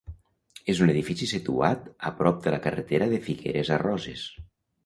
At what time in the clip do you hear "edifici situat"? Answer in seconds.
0.93-1.85